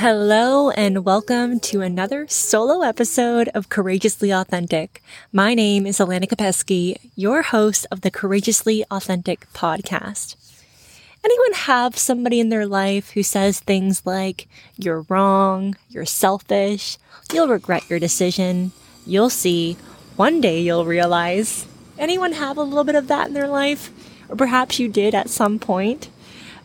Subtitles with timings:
[0.00, 5.02] Hello, and welcome to another solo episode of Courageously Authentic.
[5.30, 10.36] My name is Alana Capesky, your host of the Courageously Authentic podcast.
[11.22, 16.96] Anyone have somebody in their life who says things like, you're wrong, you're selfish,
[17.34, 18.72] you'll regret your decision,
[19.04, 19.76] you'll see,
[20.16, 21.66] one day you'll realize?
[21.98, 23.90] Anyone have a little bit of that in their life?
[24.30, 26.08] Or perhaps you did at some point?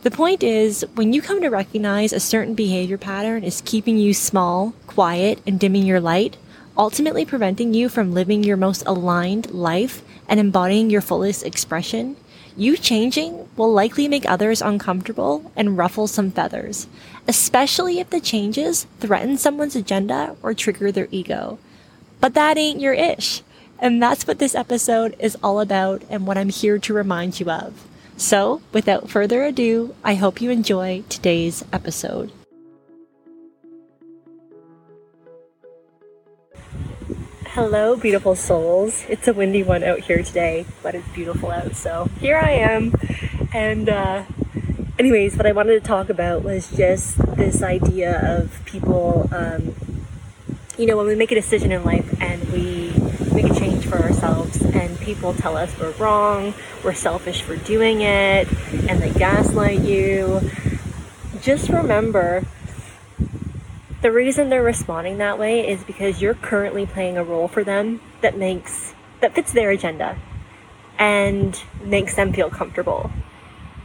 [0.05, 4.13] The point is, when you come to recognize a certain behavior pattern is keeping you
[4.13, 6.37] small, quiet, and dimming your light,
[6.77, 12.17] ultimately preventing you from living your most aligned life and embodying your fullest expression,
[12.55, 16.85] you changing will likely make others uncomfortable and ruffle some feathers,
[17.27, 21.57] especially if the changes threaten someone's agenda or trigger their ego.
[22.21, 23.41] But that ain't your ish.
[23.79, 27.49] And that's what this episode is all about and what I'm here to remind you
[27.49, 27.87] of.
[28.17, 32.31] So, without further ado, I hope you enjoy today's episode.
[37.47, 39.05] Hello, beautiful souls.
[39.09, 41.75] It's a windy one out here today, but it's beautiful out.
[41.75, 42.93] So here I am.
[43.53, 44.23] And, uh,
[44.97, 49.75] anyways, what I wanted to talk about was just this idea of people, um,
[50.77, 52.91] you know, when we make a decision in life and we
[53.35, 58.01] make a change for ourselves and people tell us we're wrong, we're selfish for doing
[58.01, 58.47] it,
[58.89, 60.41] and they gaslight you,
[61.41, 62.43] just remember
[64.01, 67.99] the reason they're responding that way is because you're currently playing a role for them
[68.21, 70.17] that makes that fits their agenda
[70.99, 73.11] and makes them feel comfortable.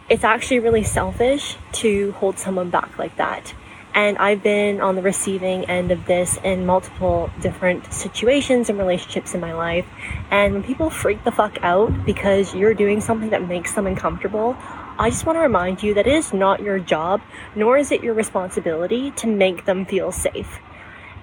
[0.08, 3.54] It's actually really selfish to hold someone back like that.
[3.94, 9.34] And I've been on the receiving end of this in multiple different situations and relationships
[9.34, 9.86] in my life.
[10.30, 14.56] And when people freak the fuck out because you're doing something that makes them uncomfortable,
[14.98, 17.20] I just want to remind you that it is not your job,
[17.56, 20.60] nor is it your responsibility to make them feel safe.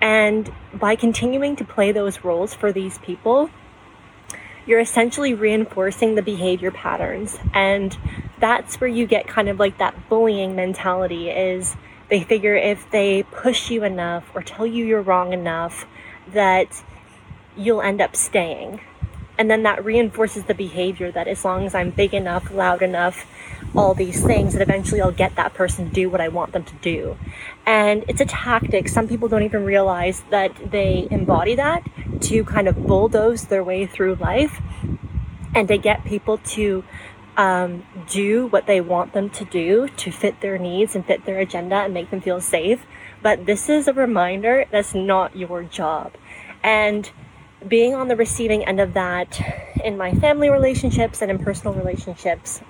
[0.01, 3.49] And by continuing to play those roles for these people,
[4.65, 7.37] you're essentially reinforcing the behavior patterns.
[7.53, 7.97] And
[8.39, 11.75] that's where you get kind of like that bullying mentality is
[12.09, 15.85] they figure if they push you enough or tell you you're wrong enough
[16.31, 16.83] that
[17.55, 18.79] you'll end up staying.
[19.39, 23.27] And then that reinforces the behavior that as long as I'm big enough, loud enough,
[23.75, 26.63] all these things, that eventually I'll get that person to do what I want them
[26.63, 27.17] to do.
[27.65, 28.87] And it's a tactic.
[28.87, 31.83] Some people don't even realize that they embody that
[32.21, 34.59] to kind of bulldoze their way through life
[35.53, 36.83] and to get people to
[37.37, 41.39] um, do what they want them to do to fit their needs and fit their
[41.39, 42.85] agenda and make them feel safe.
[43.21, 46.13] But this is a reminder that's not your job.
[46.63, 47.09] And
[47.65, 49.39] being on the receiving end of that
[49.83, 52.61] in my family relationships and in personal relationships,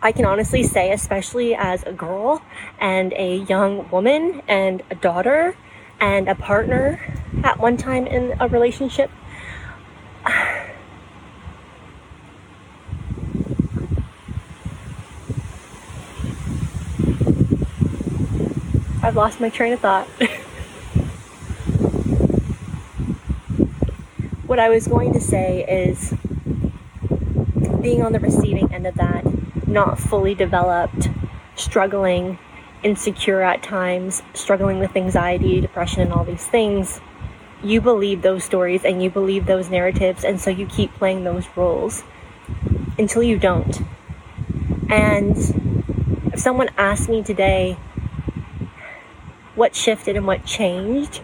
[0.00, 2.42] I can honestly say, especially as a girl
[2.78, 5.56] and a young woman and a daughter
[5.98, 7.00] and a partner
[7.42, 9.10] at one time in a relationship,
[19.16, 20.06] I've lost my train of thought.
[24.46, 26.12] what I was going to say is
[27.80, 29.24] being on the receiving end of that,
[29.66, 31.08] not fully developed,
[31.54, 32.38] struggling,
[32.82, 37.00] insecure at times, struggling with anxiety, depression, and all these things.
[37.62, 41.46] You believe those stories and you believe those narratives, and so you keep playing those
[41.56, 42.02] roles
[42.98, 43.80] until you don't.
[44.90, 45.38] And
[46.34, 47.78] if someone asked me today
[49.56, 51.20] what shifted and what changed,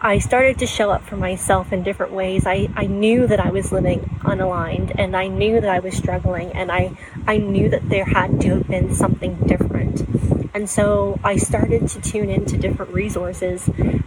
[0.00, 2.46] I started to show up for myself in different ways.
[2.46, 6.52] I, I knew that I was living unaligned and I knew that I was struggling
[6.52, 10.06] and I, I knew that there had to have been something different.
[10.54, 13.62] And so I started to tune into different resources.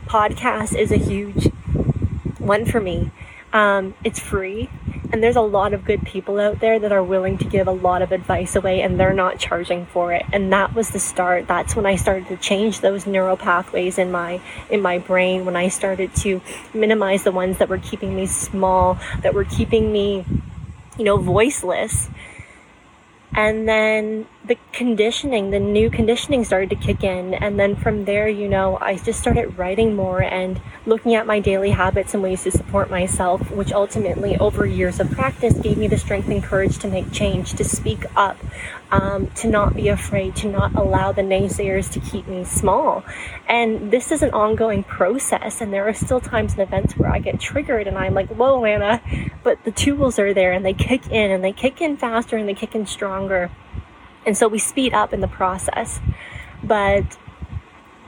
[0.05, 1.51] Podcast is a huge
[2.37, 3.11] one for me.
[3.51, 4.69] Um, it's free.
[5.11, 7.71] And there's a lot of good people out there that are willing to give a
[7.71, 10.23] lot of advice away and they're not charging for it.
[10.31, 11.47] And that was the start.
[11.47, 14.39] That's when I started to change those neural pathways in my
[14.69, 16.41] in my brain when I started to
[16.73, 20.25] minimize the ones that were keeping me small, that were keeping me
[20.99, 22.09] you know voiceless
[23.33, 27.35] and then the conditioning the new conditioning started to kick in.
[27.35, 31.39] And then from there you know i just started writing more and looking at my
[31.39, 35.87] daily habits and ways to support myself which ultimately over years of practice gave me
[35.87, 38.37] the strength and courage to make change to speak up
[38.91, 43.03] um, to not be afraid to not allow the naysayers to keep me small.
[43.47, 47.19] And this is an ongoing process and there are still times and events where i
[47.19, 48.99] get triggered and i'm like whoa anna
[49.43, 52.49] but the tools are there and they kick in and they kick in faster and
[52.49, 53.51] they kick in stronger
[54.25, 55.99] And so we speed up in the process.
[56.63, 57.17] But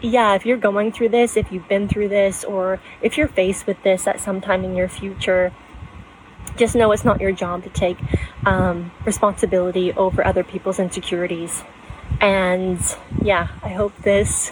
[0.01, 3.67] yeah, if you're going through this, if you've been through this, or if you're faced
[3.67, 5.53] with this at some time in your future,
[6.57, 7.97] just know it's not your job to take
[8.45, 11.63] um, responsibility over other people's insecurities.
[12.19, 12.79] And
[13.21, 14.51] yeah, I hope this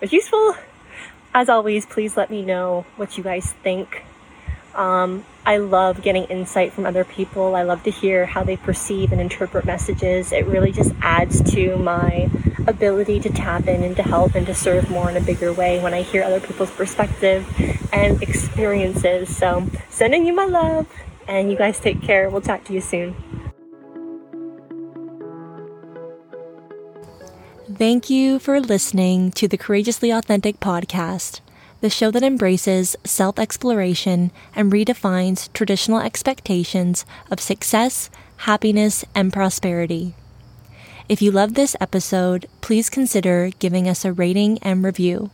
[0.00, 0.56] was useful.
[1.32, 4.04] As always, please let me know what you guys think.
[4.74, 7.56] Um, I love getting insight from other people.
[7.56, 10.32] I love to hear how they perceive and interpret messages.
[10.32, 12.30] It really just adds to my
[12.66, 15.82] ability to tap in and to help and to serve more in a bigger way
[15.82, 17.46] when I hear other people's perspective
[17.92, 19.34] and experiences.
[19.34, 20.86] So, sending you my love,
[21.26, 22.28] and you guys take care.
[22.28, 23.14] We'll talk to you soon.
[27.72, 31.40] Thank you for listening to the Courageously Authentic podcast
[31.80, 40.14] the show that embraces self exploration and redefines traditional expectations of success, happiness, and prosperity.
[41.08, 45.30] If you love this episode, please consider giving us a rating and review.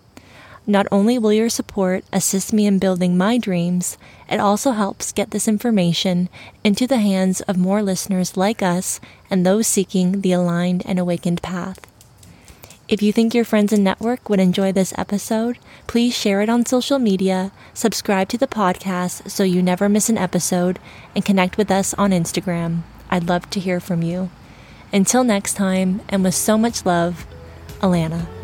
[0.67, 5.31] Not only will your support assist me in building my dreams, it also helps get
[5.31, 6.29] this information
[6.65, 8.99] into the hands of more listeners like us
[9.31, 11.79] and those seeking the aligned and awakened path.
[12.89, 16.65] If you think your friends and network would enjoy this episode, please share it on
[16.65, 20.79] social media, subscribe to the podcast so you never miss an episode,
[21.13, 22.83] and connect with us on Instagram.
[23.11, 24.31] I'd love to hear from you.
[24.93, 27.27] Until next time, and with so much love,
[27.81, 28.36] Alana.